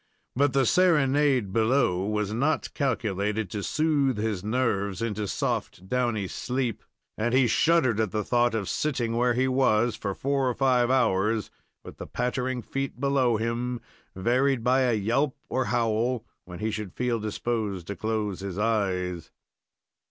[0.35, 6.83] But the serenade below was not calculated to soothe his nerves into soft, downy sleep,
[7.19, 10.89] and he shuddered at the thought of sitting where he was for four or five
[10.89, 11.51] hours,
[11.83, 13.79] with the pattering feet below him,
[14.15, 19.29] varied by a yelp or howl, when he should feel disposed to close his eyes.